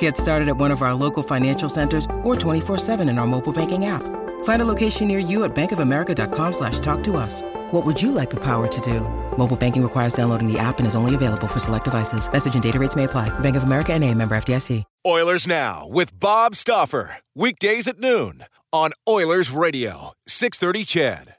[0.00, 3.84] Get started at one of our local financial centers or 24-7 in our mobile banking
[3.84, 4.02] app.
[4.44, 7.42] Find a location near you at bankofamerica.com slash talk to us.
[7.70, 9.00] What would you like the power to do?
[9.38, 12.30] Mobile banking requires downloading the app and is only available for select devices.
[12.32, 13.28] Message and data rates may apply.
[13.38, 14.82] Bank of America and a member FDIC.
[15.06, 17.18] Oilers Now with Bob Stauffer.
[17.36, 20.12] Weekdays at noon on Oilers Radio.
[20.26, 21.35] 630 CHED.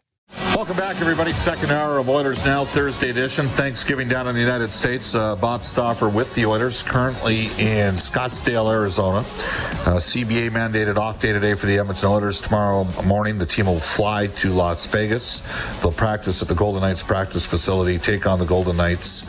[0.58, 1.34] Welcome back, everybody.
[1.34, 3.48] Second hour of Oilers Now, Thursday edition.
[3.48, 5.14] Thanksgiving down in the United States.
[5.14, 9.20] Uh, Bob Stauffer with the Oilers, currently in Scottsdale, Arizona.
[9.20, 12.42] Uh, CBA mandated off day today for the Edmonton Oilers.
[12.42, 15.42] Tomorrow morning, the team will fly to Las Vegas.
[15.80, 19.26] They'll practice at the Golden Knights practice facility, take on the Golden Knights.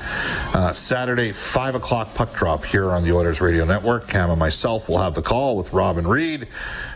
[0.55, 4.09] Uh, Saturday, 5 o'clock puck drop here on the Oilers Radio Network.
[4.09, 6.49] Cam and myself will have the call with Robin Reed.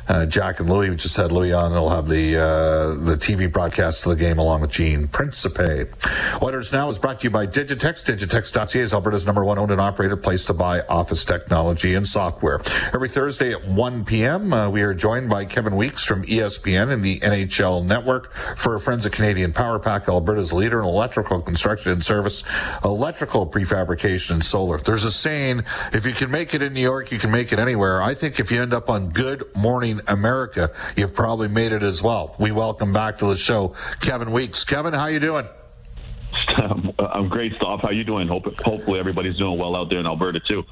[0.08, 1.72] Uh, Jack and Louie, just had Louie on.
[1.72, 5.86] They'll have the uh, the TV broadcast of the game along with Gene Principe.
[6.42, 8.04] Oilers Now is brought to you by Digitex.
[8.04, 12.60] Digitex.ca is Alberta's number one owned and operated place to buy office technology and software.
[12.92, 17.02] Every Thursday at 1 p.m., uh, we are joined by Kevin Weekes from ESPN and
[17.02, 22.04] the NHL Network for Friends of Canadian Power Pack, Alberta's leader in electrical construction and
[22.04, 22.44] service,
[22.84, 24.78] electrical prefabrication, and solar.
[24.78, 27.58] There's a saying, if you can make it in New York, you can make it
[27.58, 28.02] anywhere.
[28.02, 32.02] I think if you end up on Good Morning America, you've probably made it as
[32.02, 32.34] well.
[32.38, 34.64] We welcome back to the show Kevin Weekes.
[34.64, 35.46] Kevin, how you doing?
[36.98, 37.80] I'm great, Staff.
[37.82, 38.28] How you doing?
[38.28, 40.64] Hope, hopefully everybody's doing well out there in Alberta too.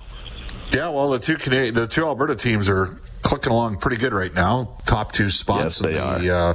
[0.73, 4.33] Yeah, well, the two Canadian, the two Alberta teams are clicking along pretty good right
[4.33, 4.79] now.
[4.87, 6.55] Top two spots Yes, in the uh,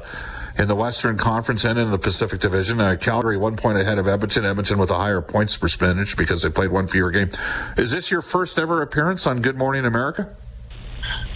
[0.58, 2.80] in the Western Conference and in the Pacific Division.
[2.80, 4.46] Uh, Calgary one point ahead of Edmonton.
[4.46, 7.30] Edmonton with a higher points percentage because they played one fewer game.
[7.78, 10.34] Is this your first ever appearance on Good Morning America?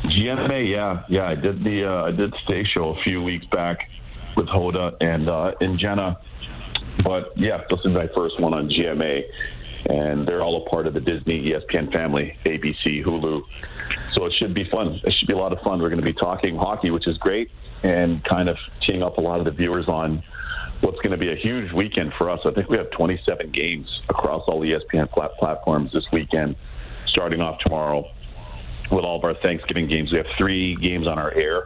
[0.03, 1.27] GMA, yeah, yeah.
[1.27, 3.89] I did the uh, I did Today Show a few weeks back
[4.37, 6.17] with Hoda and uh, and Jenna,
[7.03, 9.23] but yeah, this is my first one on GMA,
[9.87, 13.41] and they're all a part of the Disney ESPN family, ABC, Hulu.
[14.13, 15.01] So it should be fun.
[15.03, 15.81] It should be a lot of fun.
[15.81, 17.51] We're going to be talking hockey, which is great,
[17.83, 20.23] and kind of teeing up a lot of the viewers on
[20.79, 22.39] what's going to be a huge weekend for us.
[22.45, 26.55] I think we have 27 games across all ESPN plat- platforms this weekend,
[27.07, 28.05] starting off tomorrow
[28.91, 30.11] with all of our Thanksgiving games.
[30.11, 31.65] We have three games on our air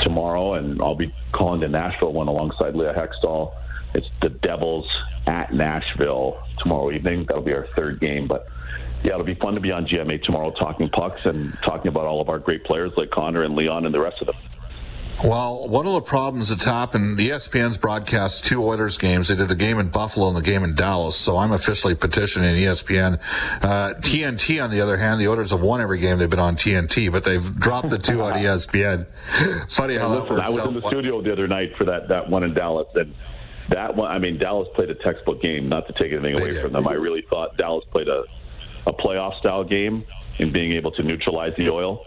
[0.00, 3.54] tomorrow, and I'll be calling the Nashville one alongside Leah Hextall.
[3.94, 4.88] It's the Devils
[5.26, 7.24] at Nashville tomorrow evening.
[7.26, 8.46] That'll be our third game, but
[9.02, 12.20] yeah, it'll be fun to be on GMA tomorrow talking pucks and talking about all
[12.20, 14.36] of our great players like Connor and Leon and the rest of them.
[15.22, 19.28] Well, one of the problems that's happened, the ESPN's broadcast two Oilers games.
[19.28, 21.14] They did a game in Buffalo and the game in Dallas.
[21.14, 23.20] So I'm officially petitioning ESPN.
[23.62, 26.56] Uh, TNT, on the other hand, the Oilers have won every game they've been on
[26.56, 29.10] TNT, but they've dropped the two on ESPN.
[29.70, 30.68] Funny how that works I was out.
[30.68, 33.14] in the studio the other night for that that one in Dallas, and
[33.68, 34.10] that one.
[34.10, 35.68] I mean, Dallas played a textbook game.
[35.68, 38.24] Not to take anything away from them, I really thought Dallas played a
[38.86, 40.04] a playoff style game
[40.38, 42.02] in being able to neutralize the oil.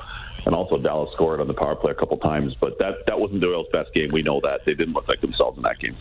[0.45, 3.41] And also, Dallas scored on the power play a couple times, but that that wasn't
[3.41, 4.09] the Oil's best game.
[4.11, 5.95] We know that they didn't look like themselves in that game.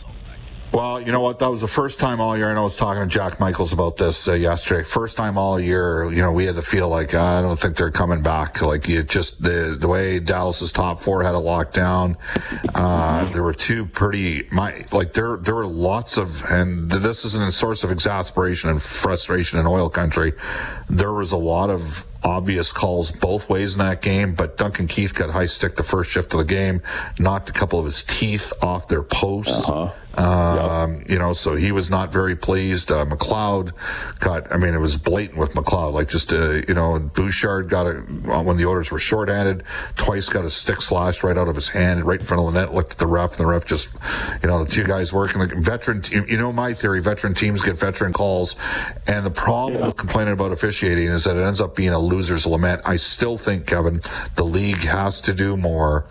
[0.73, 1.37] Well, you know what?
[1.37, 3.97] That was the first time all year, and I was talking to Jack Michaels about
[3.97, 4.81] this uh, yesterday.
[4.81, 7.91] First time all year, you know, we had to feel like I don't think they're
[7.91, 8.59] coming back.
[8.59, 12.17] Like you just the the way Dallas's top four had it locked down.
[12.73, 17.43] Uh, there were two pretty my like there there were lots of, and this isn't
[17.43, 20.33] a source of exasperation and frustration in oil country.
[20.89, 25.13] There was a lot of obvious calls both ways in that game, but Duncan Keith
[25.13, 26.81] got high stick the first shift of the game,
[27.19, 29.69] knocked a couple of his teeth off their posts.
[30.15, 32.91] Um, You know, so he was not very pleased.
[32.91, 33.71] Uh, McLeod
[34.19, 35.93] got, I mean, it was blatant with McLeod.
[35.93, 37.93] Like just, uh, you know, Bouchard got a,
[38.43, 39.63] when the orders were shorthanded,
[39.95, 42.59] twice got a stick slashed right out of his hand, right in front of the
[42.59, 43.89] net, looked at the ref, and the ref just,
[44.43, 47.61] you know, the two guys working, like veteran team, you know, my theory, veteran teams
[47.63, 48.55] get veteran calls.
[49.07, 52.45] And the problem with complaining about officiating is that it ends up being a loser's
[52.45, 52.81] lament.
[52.85, 54.01] I still think, Kevin,
[54.35, 56.05] the league has to do more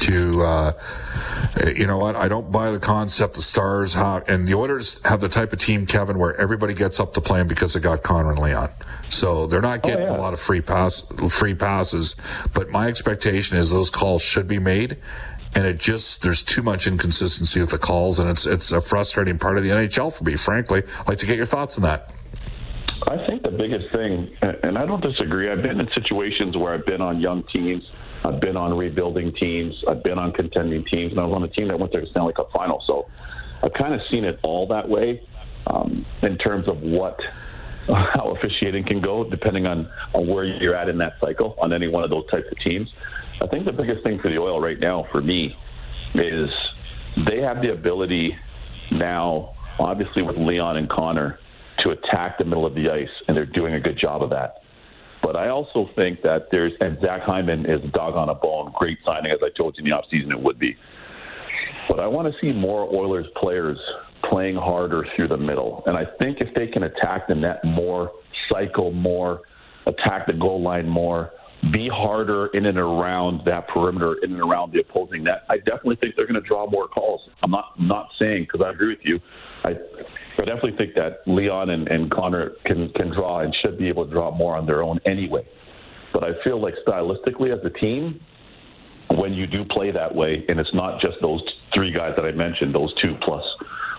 [0.00, 0.72] to, uh,
[1.66, 2.16] you know what?
[2.16, 5.58] I don't buy the concept the Stars have, and the Oilers have the type of
[5.58, 8.70] team, Kevin, where everybody gets up to playing because they got Connor and Leon.
[9.08, 10.16] So they're not getting oh, yeah.
[10.16, 11.00] a lot of free pass,
[11.30, 12.16] free passes.
[12.54, 14.98] But my expectation is those calls should be made.
[15.54, 19.38] And it just, there's too much inconsistency with the calls, and it's, it's a frustrating
[19.38, 20.82] part of the NHL for me, frankly.
[21.00, 22.10] I'd like to get your thoughts on that.
[23.06, 24.30] I think the biggest thing,
[24.62, 27.82] and I don't disagree, I've been in situations where I've been on young teams
[28.24, 29.74] I've been on rebuilding teams.
[29.88, 32.06] I've been on contending teams, and I was on a team that went to the
[32.06, 32.82] Stanley Cup final.
[32.86, 33.08] So
[33.62, 35.22] I've kind of seen it all that way
[35.66, 37.18] um, in terms of what
[37.88, 41.88] how officiating can go, depending on, on where you're at in that cycle on any
[41.88, 42.88] one of those types of teams.
[43.42, 45.56] I think the biggest thing for the oil right now for me
[46.14, 46.48] is
[47.26, 48.36] they have the ability
[48.92, 51.40] now, obviously with Leon and Connor,
[51.82, 54.56] to attack the middle of the ice, and they're doing a good job of that.
[55.22, 58.98] But I also think that there's, and Zach Hyman is dog on a bone, great
[59.04, 60.76] signing, as I told you in the offseason it would be.
[61.88, 63.78] But I want to see more Oilers players
[64.28, 65.82] playing harder through the middle.
[65.86, 68.10] And I think if they can attack the net more,
[68.50, 69.42] cycle more,
[69.86, 71.30] attack the goal line more,
[71.72, 75.96] be harder in and around that perimeter, in and around the opposing net, I definitely
[75.96, 77.20] think they're going to draw more calls.
[77.42, 79.20] I'm not not saying because I agree with you.
[79.64, 79.74] I
[80.42, 84.06] I definitely think that Leon and, and Connor can, can draw and should be able
[84.06, 85.46] to draw more on their own anyway.
[86.12, 88.20] But I feel like stylistically as a team,
[89.10, 91.40] when you do play that way, and it's not just those
[91.72, 93.44] three guys that I mentioned, those two plus,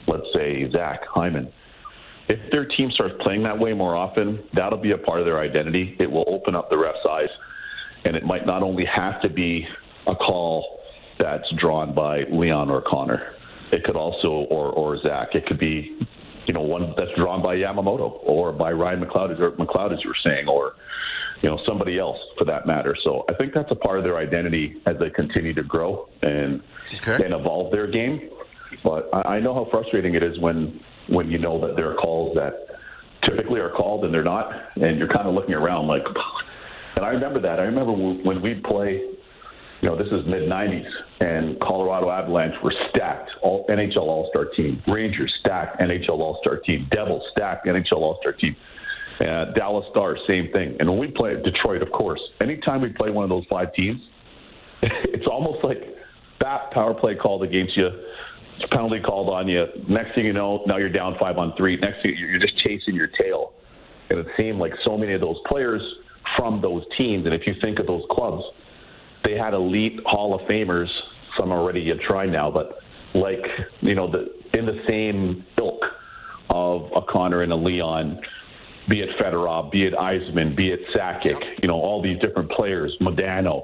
[0.08, 1.52] let's say, Zach Hyman,
[2.28, 5.40] if their team starts playing that way more often, that'll be a part of their
[5.40, 5.96] identity.
[5.98, 7.30] It will open up the ref's eyes,
[8.04, 9.66] and it might not only have to be
[10.08, 10.80] a call
[11.20, 13.34] that's drawn by Leon or Connor.
[13.72, 15.30] It could also, or or Zach.
[15.34, 15.98] It could be
[16.46, 20.10] you know, one that's drawn by Yamamoto or by Ryan McLeod, or McLeod, as you
[20.10, 20.76] were saying, or
[21.42, 22.96] you know somebody else for that matter.
[23.04, 26.62] So I think that's a part of their identity as they continue to grow and
[26.96, 27.24] okay.
[27.24, 28.30] and evolve their game.
[28.84, 30.80] But I, I know how frustrating it is when
[31.10, 32.54] when you know that there are calls that
[33.24, 36.04] typically are called and they're not, and you're kind of looking around like.
[36.96, 37.60] And I remember that.
[37.60, 39.02] I remember when we'd play
[39.84, 40.90] you know, this is mid 90s,
[41.20, 44.82] and Colorado Avalanche were stacked, all NHL All Star team.
[44.88, 46.88] Rangers stacked NHL All Star team.
[46.90, 48.56] Devils stacked NHL All Star team.
[49.20, 50.78] Uh, Dallas Stars, same thing.
[50.80, 54.02] And when we play Detroit, of course, anytime we play one of those five teams,
[54.82, 55.84] it's almost like
[56.40, 57.90] that power play called against you,
[58.72, 59.66] penalty called on you.
[59.90, 61.76] Next thing you know, now you're down five on three.
[61.76, 63.52] Next thing you're just chasing your tail.
[64.10, 65.82] And it seemed like so many of those players
[66.38, 68.44] from those teams, and if you think of those clubs,
[69.24, 70.90] they had elite Hall of Famers,
[71.38, 72.80] some already you tried now, but
[73.16, 73.46] like
[73.82, 75.82] you know the in the same ilk
[76.50, 78.20] of a Connor and a Leon,
[78.90, 82.96] be it Fedorov, be it Yzerman, be it Sakic, you know all these different players,
[83.02, 83.64] Modano.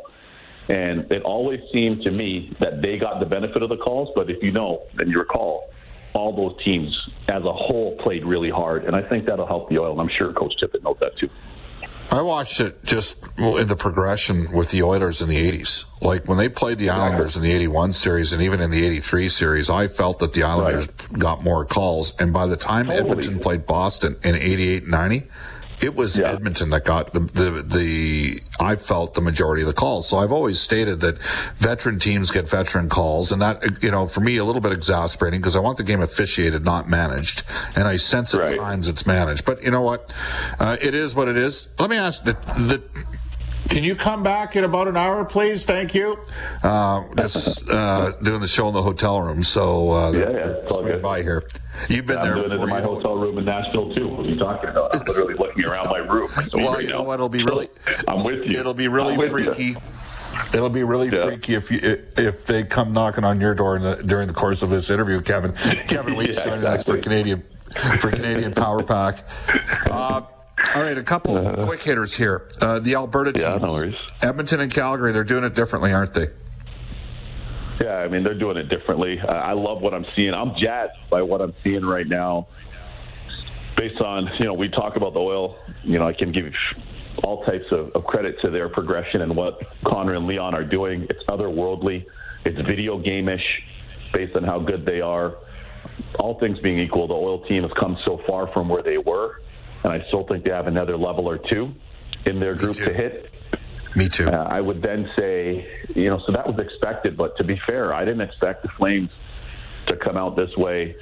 [0.69, 4.29] And it always seemed to me that they got the benefit of the calls, but
[4.29, 5.71] if you know and you recall,
[6.13, 6.95] all those teams
[7.27, 9.91] as a whole played really hard, and I think that'll help the oil.
[9.91, 11.29] And I'm sure Coach Tippett knows that too.
[12.11, 15.85] I watched it just in the progression with the Oilers in the 80s.
[16.01, 19.29] Like when they played the Islanders in the 81 series and even in the 83
[19.29, 21.19] series, I felt that the Islanders right.
[21.19, 22.19] got more calls.
[22.19, 23.11] And by the time totally.
[23.11, 25.27] Edmonton played Boston in 88 90,
[25.81, 26.31] it was yeah.
[26.31, 30.07] Edmonton that got the, the, the I felt the majority of the calls.
[30.07, 31.17] So I've always stated that
[31.57, 35.39] veteran teams get veteran calls, and that you know for me a little bit exasperating
[35.39, 37.43] because I want the game officiated, not managed,
[37.75, 38.57] and I sense at right.
[38.57, 39.45] times it's managed.
[39.45, 40.13] But you know what,
[40.59, 41.67] uh, it is what it is.
[41.79, 42.83] Let me ask the the
[43.69, 45.65] can you come back in about an hour, please?
[45.65, 46.17] Thank you.
[46.63, 50.71] Uh, just uh, doing the show in the hotel room, so uh, yeah, yeah, it's
[50.71, 51.01] all good.
[51.01, 51.43] by here.
[51.87, 52.37] You've been yeah, there.
[52.37, 54.18] I'm doing it in my hotel room in Nashville too.
[54.39, 54.95] What are you talking about?
[54.95, 56.29] I'm literally looking around my room.
[56.53, 57.15] well, right you know what?
[57.15, 57.69] It'll be really.
[58.07, 58.59] I'm with you.
[58.59, 59.63] It'll be really freaky.
[59.63, 59.77] You.
[60.53, 61.25] It'll be really yeah.
[61.25, 61.79] freaky if you
[62.17, 65.53] if they come knocking on your door the, during the course of this interview, Kevin.
[65.87, 66.67] Kevin Weekes yeah, joining exactly.
[66.67, 67.43] us for Canadian
[67.99, 69.25] for Canadian Power Pack.
[69.89, 70.21] Uh,
[70.73, 72.49] all right, a couple uh, quick hitters here.
[72.61, 76.27] Uh, the Alberta teams, yeah, no Edmonton and Calgary, they're doing it differently, aren't they?
[77.81, 79.19] Yeah, I mean they're doing it differently.
[79.19, 80.33] Uh, I love what I'm seeing.
[80.33, 82.47] I'm jazzed by what I'm seeing right now.
[83.79, 86.51] Based on you know we talk about the oil, you know I can give
[87.23, 91.07] all types of, of credit to their progression and what Connor and Leon are doing.
[91.09, 92.05] It's otherworldly.
[92.45, 93.61] It's video game-ish,
[94.13, 95.35] based on how good they are.
[96.19, 99.41] All things being equal, the oil team has come so far from where they were
[99.83, 101.73] and I still think they have another level or two
[102.25, 103.31] in their group to hit.
[103.95, 104.29] Me too.
[104.29, 107.93] Uh, I would then say, you know, so that was expected, but to be fair,
[107.93, 109.09] I didn't expect the Flames
[109.87, 110.95] to come out this way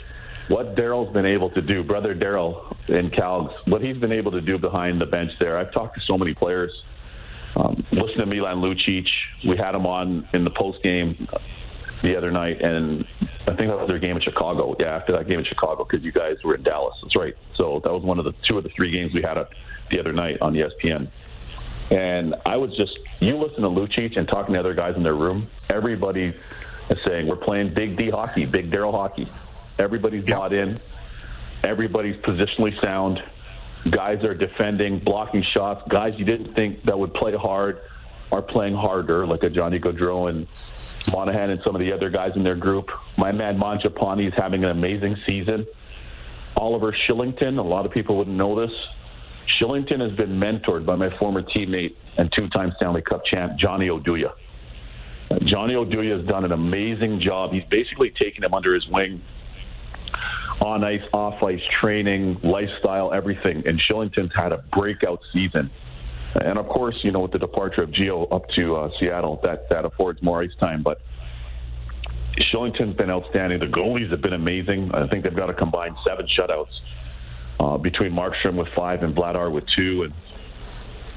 [0.47, 4.41] what Daryl's been able to do, brother Daryl in Calgs, what he's been able to
[4.41, 5.57] do behind the bench there.
[5.57, 6.71] I've talked to so many players.
[7.55, 9.07] Um, listen to Milan Lucic.
[9.47, 11.27] We had him on in the post game
[12.03, 13.05] the other night, and
[13.47, 14.75] I think that was their game in Chicago.
[14.79, 16.95] Yeah, after that game in Chicago, because you guys were in Dallas.
[17.01, 17.35] That's right.
[17.55, 19.37] So that was one of the two of the three games we had
[19.89, 21.09] the other night on ESPN.
[21.89, 25.15] And I was just, you listen to Lucic and talking to other guys in their
[25.15, 26.33] room, everybody
[26.89, 29.27] is saying, we're playing big D hockey, big Daryl hockey.
[29.79, 30.37] Everybody's yep.
[30.37, 30.79] bought in.
[31.63, 33.19] Everybody's positionally sound.
[33.91, 35.81] Guys are defending, blocking shots.
[35.89, 37.79] Guys you didn't think that would play hard
[38.31, 40.47] are playing harder, like a Johnny Gaudreau and
[41.11, 42.89] Monahan and some of the other guys in their group.
[43.17, 45.65] My man Mangiapane is having an amazing season.
[46.55, 48.75] Oliver Kylington, a lot of people wouldn't know this.
[49.61, 54.33] Kylington has been mentored by my former teammate and two-time Stanley Cup champ Johnny Oduya.
[55.45, 57.51] Johnny Oduya has done an amazing job.
[57.51, 59.21] He's basically taken him under his wing
[60.61, 63.63] on ice, off ice training, lifestyle, everything.
[63.65, 65.69] And Kylington's had a breakout season.
[66.35, 69.69] And of course, you know, with the departure of Gio up to uh, Seattle, that,
[69.69, 70.83] that affords more ice time.
[70.83, 71.01] But
[72.51, 73.59] Kylington's been outstanding.
[73.59, 74.91] The goalies have been amazing.
[74.93, 76.73] I think they've got a combined seven shutouts
[77.59, 80.03] uh, between Markstrom with five and Vladar with two.
[80.03, 80.13] And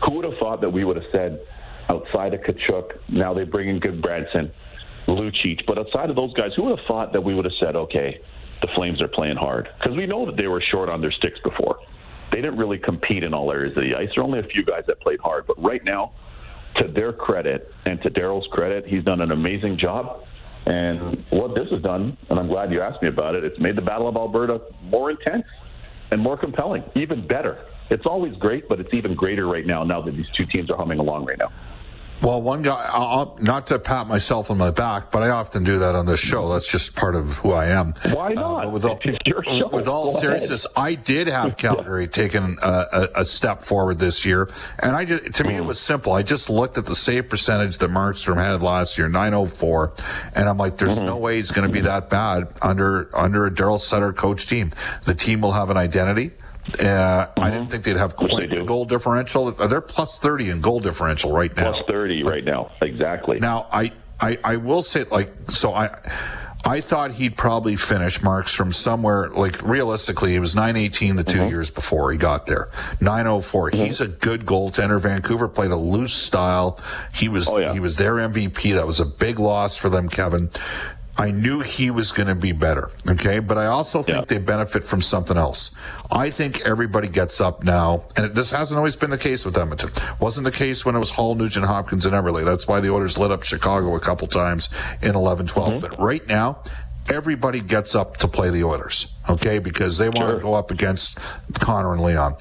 [0.04, 1.40] who would have thought that we would have said
[1.88, 4.50] outside of Tkachuk, now they bring in Gudbranson,
[5.06, 7.76] Lucic, but outside of those guys, who would have thought that we would have said,
[7.76, 8.20] okay,
[8.62, 9.68] the Flames are playing hard?
[9.78, 11.78] Because we know that they were short on their sticks before.
[12.32, 14.08] They didn't really compete in all areas of the ice.
[14.14, 16.12] There are only a few guys that played hard, but right now,
[16.76, 20.22] to their credit and to Daryl's credit, he's done an amazing job.
[20.66, 23.76] And what this has done, and I'm glad you asked me about it, it's made
[23.76, 25.44] the Battle of Alberta more intense
[26.12, 27.64] and more compelling, even better.
[27.90, 30.76] It's always great, but it's even greater right now, now that these two teams are
[30.76, 31.50] humming along right now.
[32.22, 35.78] Well, one guy, I'll, not to pat myself on my back, but I often do
[35.78, 36.52] that on this show.
[36.52, 37.94] That's just part of who I am.
[38.12, 38.66] Why uh, not?
[38.66, 39.00] Uh, with all,
[39.72, 40.86] with all seriousness, ahead.
[40.86, 44.50] I did have Calgary taking a, a, a, step forward this year,
[44.80, 46.12] and I just, to me it was simple.
[46.12, 49.94] I just looked at the save percentage that Markstrom had last year, 904,
[50.34, 51.06] and I'm like, there's mm-hmm.
[51.06, 54.72] no way he's going to be that bad under under a Daryl Sutter coach team.
[55.04, 56.32] The team will have an identity.
[56.74, 57.40] Uh, mm-hmm.
[57.40, 59.50] I didn't think they'd have quite the goal differential.
[59.50, 61.72] They're plus 30 in goal differential right now.
[61.72, 63.40] Plus 30 right now, exactly.
[63.40, 65.90] Now, I, I, I will say, like, so I.
[66.62, 71.48] I thought he'd probably finish Markstrom somewhere like realistically, it was 918 the 2 mm-hmm.
[71.48, 72.68] years before he got there.
[73.00, 73.70] 904.
[73.70, 73.82] Mm-hmm.
[73.82, 75.00] He's a good goaltender.
[75.00, 76.78] Vancouver played a loose style.
[77.14, 77.72] He was, oh, yeah.
[77.72, 78.74] he was their MVP.
[78.74, 80.50] That was a big loss for them, Kevin.
[81.16, 82.90] I knew he was going to be better.
[83.06, 83.40] Okay.
[83.40, 84.24] But I also think yeah.
[84.24, 85.72] they benefit from something else.
[86.10, 89.90] I think everybody gets up now, and this hasn't always been the case with Edmonton.
[90.20, 92.44] Wasn't the case when it was Hall, Nugent, Hopkins, and Eberle.
[92.44, 94.70] That's why the Oilers lit up Chicago a couple times
[95.02, 95.68] in 11 12.
[95.68, 95.80] Mm-hmm.
[95.80, 96.62] But right now,
[97.08, 99.12] everybody gets up to play the Oilers.
[99.28, 99.58] Okay.
[99.58, 100.34] Because they want sure.
[100.36, 101.18] to go up against
[101.54, 102.36] Connor and Leon.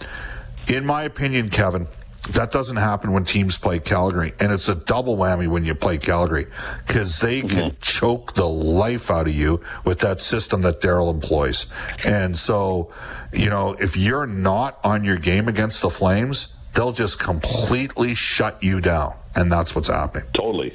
[0.68, 1.88] In my opinion, Kevin,
[2.32, 4.34] that doesn't happen when teams play Calgary.
[4.40, 6.48] And it's a double whammy when you play Calgary
[6.86, 7.48] because they mm-hmm.
[7.48, 11.68] can choke the life out of you with that system that Daryl employs.
[12.06, 12.92] And so,
[13.32, 18.62] you know, if you're not on your game against the Flames, they'll just completely shut
[18.62, 19.16] you down.
[19.36, 20.28] And that's what's happening.
[20.36, 20.74] Totally.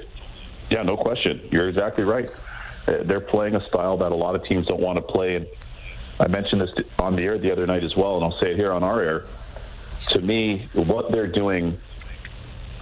[0.70, 1.46] Yeah, no question.
[1.52, 2.28] You're exactly right.
[2.88, 5.36] Uh, they're playing a style that a lot of teams don't want to play.
[5.36, 5.46] And
[6.18, 8.56] I mentioned this on the air the other night as well, and I'll say it
[8.56, 9.24] here on our air
[10.08, 11.78] to me, what they're doing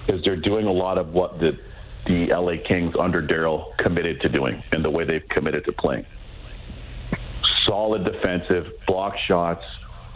[0.09, 1.59] is they're doing a lot of what the
[2.07, 6.05] the LA Kings under Daryl committed to doing and the way they've committed to playing.
[7.65, 9.65] Solid defensive, block shots,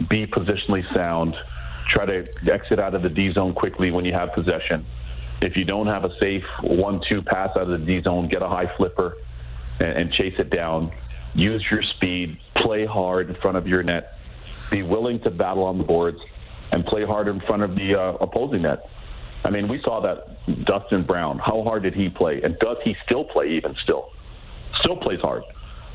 [0.09, 1.33] be positionally sound,
[1.89, 4.85] try to exit out of the D zone quickly when you have possession.
[5.41, 8.49] If you don't have a safe one-two pass out of the D zone, get a
[8.49, 9.15] high flipper
[9.79, 10.91] and, and chase it down.
[11.35, 14.19] Use your speed, play hard in front of your net,
[14.69, 16.19] be willing to battle on the boards
[16.71, 18.79] and play hard in front of the uh, opposing net.
[19.43, 21.39] I mean, we saw that Dustin Brown.
[21.39, 22.41] How hard did he play?
[22.43, 24.09] And does he still play even still?
[24.81, 25.43] Still plays hard.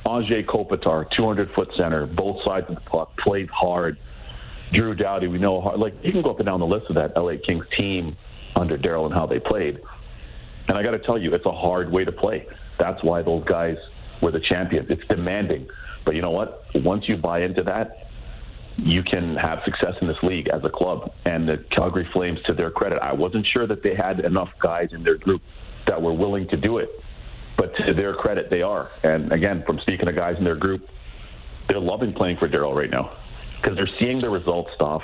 [0.06, 3.98] Anze Kopitar, 200 foot center, both sides of the puck, played hard.
[4.72, 5.78] Drew Doughty, we know hard.
[5.78, 8.16] Like, you can go up and down the list of that LA Kings team
[8.56, 9.78] under Daryl and how they played.
[10.68, 12.46] And I got to tell you, it's a hard way to play.
[12.78, 13.76] That's why those guys
[14.22, 14.88] were the champions.
[14.90, 15.68] It's demanding.
[16.04, 16.64] But you know what?
[16.74, 18.08] Once you buy into that,
[18.76, 21.12] you can have success in this league as a club.
[21.24, 24.92] And the Calgary Flames, to their credit, I wasn't sure that they had enough guys
[24.92, 25.42] in their group
[25.86, 26.90] that were willing to do it.
[27.56, 28.88] But to their credit, they are.
[29.02, 30.88] And again, from speaking to guys in their group,
[31.68, 33.12] they're loving playing for Daryl right now
[33.60, 35.02] because they're seeing the results stuff.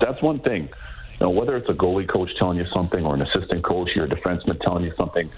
[0.00, 0.62] That's one thing.
[0.64, 4.04] You know, whether it's a goalie coach telling you something, or an assistant coach, or
[4.04, 5.30] a defenseman telling you something,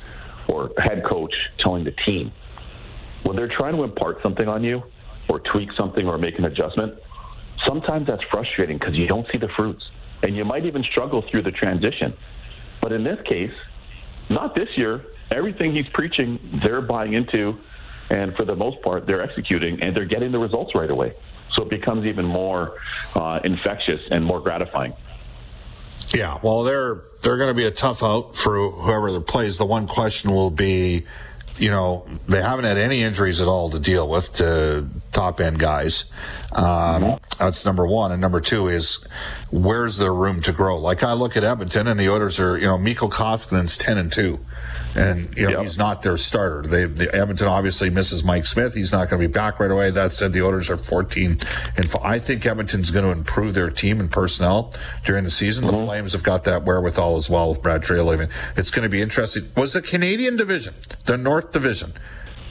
[0.48, 2.32] or head coach telling the team,
[3.24, 4.82] when they're trying to impart something on you,
[5.28, 6.94] or tweak something or make an adjustment,
[7.66, 9.84] sometimes that's frustrating because you don't see the fruits.
[10.22, 12.16] And you might even struggle through the transition.
[12.80, 13.52] But in this case,
[14.30, 15.04] not this year.
[15.30, 17.58] Everything he's preaching, they're buying into,
[18.10, 21.14] and for the most part, they're executing and they're getting the results right away.
[21.54, 22.78] So it becomes even more
[23.14, 24.94] uh, infectious and more gratifying.
[26.12, 29.58] Yeah, well, they're they're going to be a tough out for whoever plays.
[29.58, 31.06] The one question will be,
[31.56, 35.58] you know, they haven't had any injuries at all to deal with to top end
[35.58, 36.12] guys.
[36.52, 37.24] Um, mm-hmm.
[37.38, 39.06] That's number one, and number two is
[39.62, 40.78] where's there room to grow?
[40.78, 44.12] Like I look at Edmonton, and the Oilers are, you know, Mikko Koskinen's ten and
[44.12, 44.40] two
[44.94, 45.60] and you know yep.
[45.62, 46.62] he's not their starter.
[46.62, 48.74] They, the Edmonton obviously misses Mike Smith.
[48.74, 49.90] He's not going to be back right away.
[49.90, 51.38] That said, the Oilers are 14
[51.76, 54.72] and I think Edmonton's going to improve their team and personnel
[55.04, 55.66] during the season.
[55.66, 55.76] Mm-hmm.
[55.76, 58.06] The Flames have got that wherewithal as well with Brad Treliving.
[58.06, 58.28] leaving.
[58.56, 59.50] It's going to be interesting.
[59.56, 60.74] Was the Canadian division,
[61.06, 61.92] the North Division,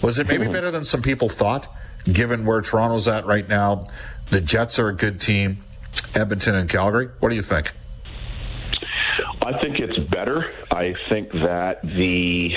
[0.02, 0.54] was it maybe mm-hmm.
[0.54, 1.68] better than some people thought?
[2.06, 3.86] Given where Toronto's at right now,
[4.30, 5.64] the Jets are a good team.
[6.16, 7.10] Edmonton and Calgary.
[7.20, 7.74] What do you think?
[9.42, 10.52] I think it's better.
[10.72, 12.52] I think that the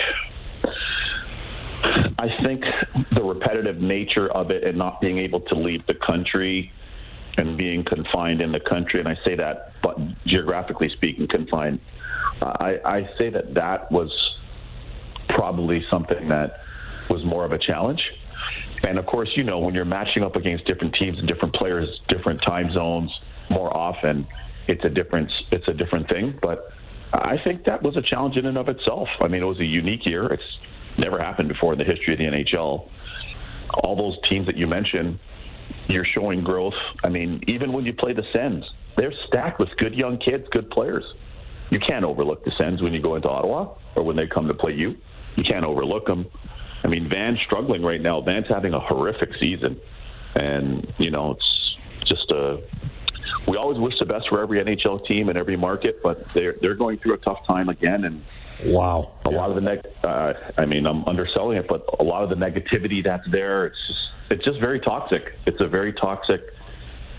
[2.18, 2.64] I think
[3.12, 6.72] the repetitive nature of it and not being able to leave the country
[7.36, 11.80] and being confined in the country, and I say that, but geographically speaking, confined.
[12.40, 14.10] I, I say that that was
[15.28, 16.60] probably something that
[17.10, 18.02] was more of a challenge.
[18.86, 21.88] And of course, you know, when you're matching up against different teams and different players,
[22.08, 23.10] different time zones
[23.50, 24.26] more often,
[24.68, 26.38] it's a different it's a different thing.
[26.40, 26.72] But
[27.12, 29.08] I think that was a challenge in and of itself.
[29.20, 30.26] I mean, it was a unique year.
[30.32, 30.58] It's
[30.98, 32.88] never happened before in the history of the NHL.
[33.82, 35.18] All those teams that you mentioned,
[35.88, 36.74] you're showing growth.
[37.04, 38.64] I mean, even when you play the Sens,
[38.96, 41.04] they're stacked with good young kids, good players.
[41.70, 44.54] You can't overlook the Sens when you go into Ottawa or when they come to
[44.54, 44.96] play you.
[45.36, 46.26] You can't overlook them.
[46.84, 48.20] I mean, Van's struggling right now.
[48.20, 49.80] Van's having a horrific season,
[50.34, 51.76] and you know, it's
[52.06, 52.62] just a
[53.46, 56.74] we always wish the best for every NHL team and every market, but they're they're
[56.74, 58.04] going through a tough time again.
[58.04, 58.24] And
[58.64, 59.36] wow, a yeah.
[59.36, 59.86] lot of the neg.
[60.02, 63.76] Uh, I mean, I'm underselling it, but a lot of the negativity that's there, it's
[63.86, 64.00] just
[64.30, 65.22] it's just very toxic.
[65.46, 66.40] It's a very toxic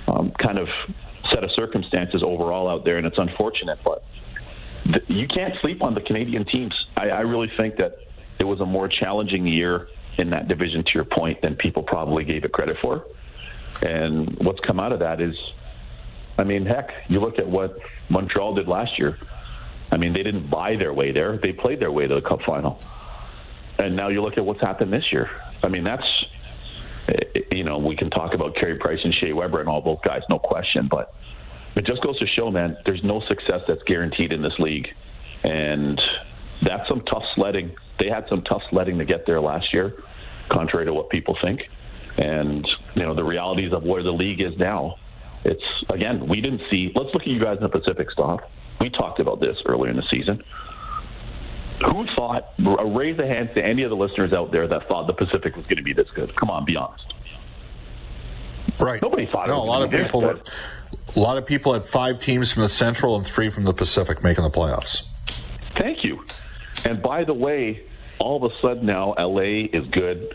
[0.08, 0.68] um, kind of
[1.32, 4.04] set of circumstances overall out there, and it's unfortunate, but
[4.86, 6.74] th- you can't sleep on the Canadian teams.
[6.96, 7.98] I, I really think that
[8.40, 12.24] it was a more challenging year in that division, to your point, than people probably
[12.24, 13.06] gave it credit for.
[13.82, 15.36] And what's come out of that is
[16.38, 17.78] I mean, heck, you look at what
[18.10, 19.18] Montreal did last year.
[19.92, 22.42] I mean, they didn't buy their way there; they played their way to the Cup
[22.46, 22.80] final.
[23.80, 25.30] And now you look at what's happened this year.
[25.64, 26.06] I mean, that's
[27.52, 30.22] you know we can talk about Carey Price and Shea Weber and all those guys,
[30.30, 30.88] no question.
[30.90, 31.14] But
[31.76, 34.88] it just goes to show, man, there's no success that's guaranteed in this league,
[35.44, 36.00] and
[36.64, 37.76] that's some tough sledding.
[38.00, 39.94] They had some tough sledding to get there last year,
[40.52, 41.62] contrary to what people think.
[42.18, 44.98] And you know the realities of where the league is now
[45.48, 46.92] it's again, we didn't see.
[46.94, 48.42] Let's look at you guys in the Pacific Stop.
[48.82, 50.44] We talked about this earlier in the season.
[51.86, 52.54] Who thought?
[52.60, 55.66] Raise the hands to any of the listeners out there that thought the Pacific was
[55.66, 56.36] going to be this good.
[56.36, 57.14] Come on, be honest.
[58.80, 59.02] Right.
[59.02, 59.48] Nobody thought.
[59.48, 60.22] No, a lot of people.
[60.22, 60.42] Were,
[61.16, 64.22] a lot of people had five teams from the Central and three from the Pacific
[64.22, 65.08] making the playoffs.
[65.78, 66.24] Thank you.
[66.84, 67.86] And by the way,
[68.20, 70.30] all of a sudden now LA is good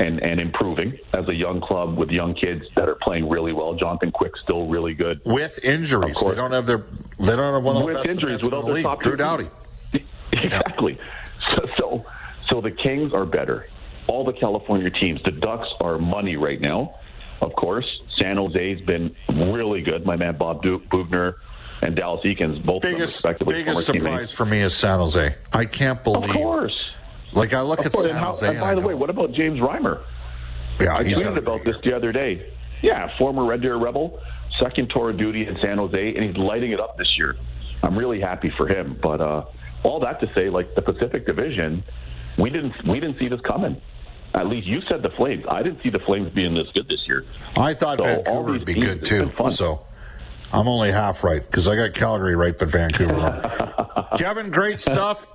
[0.00, 3.74] and, and improving as a young club with young kids that are playing really well.
[3.74, 5.20] Jonathan Quick's still really good.
[5.24, 6.18] With injuries.
[6.18, 6.84] They don't have their
[7.18, 9.48] they don't have one of the best With injuries without the top Drew Doughty.
[10.32, 10.96] Exactly.
[11.56, 12.06] So, so
[12.48, 13.66] so the Kings are better.
[14.06, 16.94] All the California teams, the Ducks are money right now.
[17.40, 17.84] Of course,
[18.16, 20.06] San Jose's been really good.
[20.06, 21.34] My man Bob Boughner
[21.82, 24.32] and Dallas Eakins, both biggest, them biggest surprise teammates.
[24.32, 25.34] for me is San Jose.
[25.52, 26.30] I can't believe.
[26.30, 26.90] Of course.
[27.32, 28.46] Like I look at San Jose.
[28.46, 30.02] And, by the way, what about James Reimer?
[30.80, 32.52] Yeah, I tweeted about this the other day.
[32.82, 34.20] Yeah, former Red Deer Rebel,
[34.58, 37.36] second tour of duty in San Jose, and he's lighting it up this year.
[37.82, 38.98] I'm really happy for him.
[39.02, 39.44] But uh,
[39.82, 41.84] all that to say, like the Pacific Division,
[42.38, 43.80] we didn't we didn't see this coming.
[44.34, 45.44] At least you said the Flames.
[45.48, 47.24] I didn't see the Flames being this good this year.
[47.56, 49.32] I thought so Vancouver would be good too.
[49.48, 49.84] So
[50.52, 54.08] I'm only half right because I got Calgary right, but Vancouver.
[54.18, 55.32] Kevin, great stuff.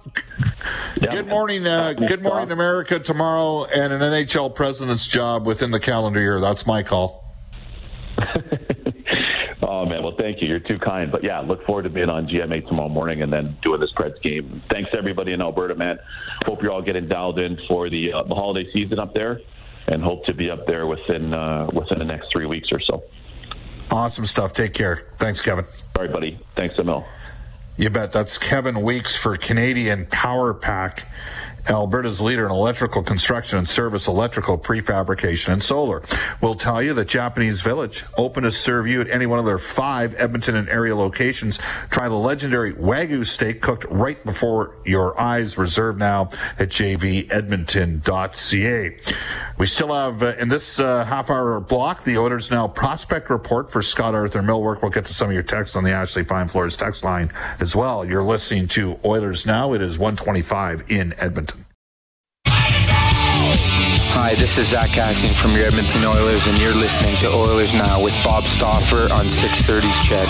[1.01, 1.12] Yeah.
[1.12, 2.99] Good morning, uh, good morning, America.
[2.99, 6.41] Tomorrow, and an NHL president's job within the calendar year.
[6.41, 7.23] That's my call.
[9.62, 10.49] oh man, well, thank you.
[10.49, 11.12] You're too kind.
[11.12, 14.21] But yeah, look forward to being on GMA tomorrow morning and then doing this Preds
[14.21, 14.62] game.
[14.69, 15.97] Thanks to everybody in Alberta, man.
[16.45, 19.39] Hope you're all getting dialed in for the uh, the holiday season up there,
[19.88, 23.04] and hope to be up there within uh, within the next three weeks or so.
[23.91, 24.54] Awesome stuff.
[24.54, 25.08] Take care.
[25.17, 25.65] Thanks, Kevin.
[25.95, 26.39] All right, buddy.
[26.56, 27.06] Thanks, Emil.
[27.78, 28.12] You bet.
[28.12, 31.08] That's Kevin Weekes for Canadian Power Pack.
[31.67, 36.04] Alberta's leader in electrical construction and service, electrical prefabrication and solar.
[36.39, 39.58] We'll tell you that Japanese Village open to serve you at any one of their
[39.58, 41.60] five Edmonton and area locations.
[41.89, 45.58] Try the legendary Wagyu steak cooked right before your eyes.
[45.58, 49.00] Reserve now at jvedmonton.ca.
[49.57, 53.71] We still have uh, in this uh, half hour block the Oilers Now prospect report
[53.71, 54.81] for Scott Arthur Millwork.
[54.81, 57.73] We'll get to some of your texts on the Ashley Fine Floors text line as
[57.73, 58.03] well.
[58.03, 59.71] You're listening to Oilers Now.
[59.71, 61.65] It is 125 in Edmonton.
[64.17, 68.03] Hi, this is Zach Kassian from your Edmonton Oilers, and you're listening to Oilers Now
[68.03, 70.27] with Bob Stauffer on 630 Ched.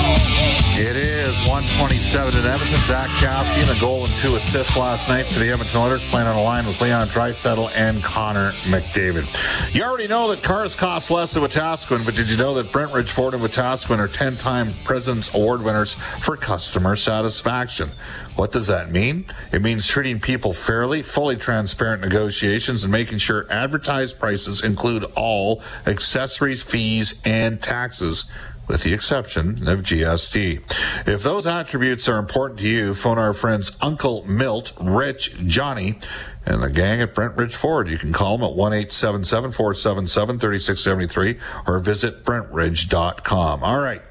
[0.78, 2.78] It is 127 in Edmonton.
[2.78, 6.36] Zach Kassian, a goal and two assists last night for the Edmonton Oilers, playing on
[6.36, 9.26] a line with Leon Draisaitl and Connor McDavid.
[9.74, 13.10] You already know that cars cost less than Wetaskiwin, but did you know that Brent
[13.10, 17.90] Ford and Wetaskiwin are 10-time President's Award winners for customer satisfaction?
[18.36, 19.26] What does that mean?
[19.52, 25.64] It means treating people fairly, fully transparent negotiations, and making sure advertised prices include all
[25.88, 28.26] accessories, fees, and taxes
[28.68, 31.08] with the exception of GST.
[31.08, 36.00] If those attributes are important to you, phone our friends Uncle Milt, Rich, Johnny,
[36.46, 37.90] and the gang at Brent Ridge Ford.
[37.90, 43.64] You can call them at 1 477 3673 or visit BrentRidge.com.
[43.64, 44.02] All right.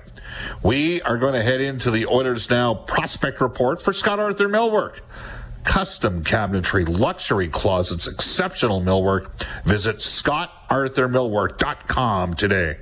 [0.63, 5.01] We are going to head into the Oilers Now prospect report for Scott Arthur Millwork.
[5.63, 9.31] Custom cabinetry, luxury closets, exceptional millwork.
[9.65, 12.77] Visit scottarthurmillwork.com today.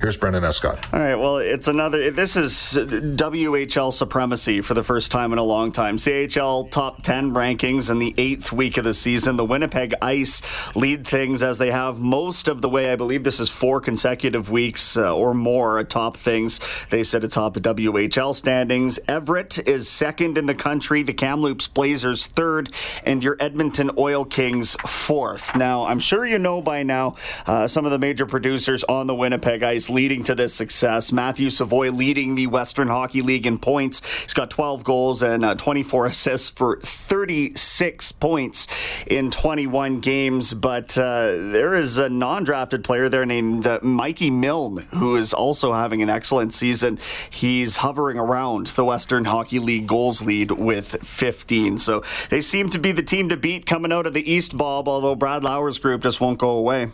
[0.00, 0.78] Here's Brendan Escott.
[0.92, 1.16] All right.
[1.16, 2.12] Well, it's another.
[2.12, 5.96] This is WHL supremacy for the first time in a long time.
[5.96, 9.36] CHL top 10 rankings in the eighth week of the season.
[9.36, 10.40] The Winnipeg Ice
[10.76, 12.92] lead things as they have most of the way.
[12.92, 16.60] I believe this is four consecutive weeks uh, or more atop things.
[16.90, 19.00] They sit atop the WHL standings.
[19.08, 21.02] Everett is second in the country.
[21.02, 22.72] The Kamloops Blazers third,
[23.04, 25.56] and your Edmonton Oil Kings fourth.
[25.56, 27.16] Now, I'm sure you know by now
[27.48, 31.12] uh, some of the major producers on the Winnipeg Ice leading to this success.
[31.12, 34.02] Matthew Savoie leading the Western Hockey League in points.
[34.22, 38.66] He's got 12 goals and uh, 24 assists for 36 points
[39.06, 40.54] in 21 games.
[40.54, 45.32] But uh, there is a non drafted player there named uh, Mikey Milne who is
[45.32, 46.98] also having an excellent season.
[47.30, 51.78] He's hovering around the Western Hockey League goals lead with 15.
[51.78, 54.88] So they seem to be the team to beat coming out of the East, Bob,
[54.88, 56.90] although Brad Lauer's group just won't go away.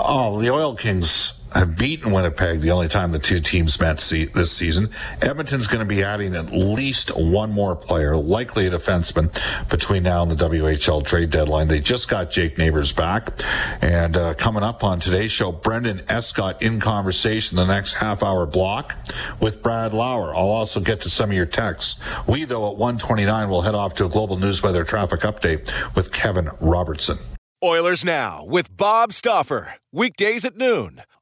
[0.00, 4.26] Oh, the Oil Kings have beaten Winnipeg the only time the two teams met see,
[4.26, 4.90] this season.
[5.20, 9.32] Edmonton's going to be adding at least one more player, likely a defenseman,
[9.68, 11.68] between now and the WHL trade deadline.
[11.68, 13.40] They just got Jake Neighbors back.
[13.80, 18.46] And uh, coming up on today's show, Brendan Escott in conversation the next half hour
[18.46, 18.96] block
[19.40, 20.34] with Brad Lauer.
[20.34, 22.02] I'll also get to some of your texts.
[22.26, 26.12] We, though, at 129 will head off to a global news weather traffic update with
[26.12, 27.18] Kevin Robertson.
[27.64, 29.74] Oilers Now with Bob Stauffer.
[29.92, 31.02] Weekdays at noon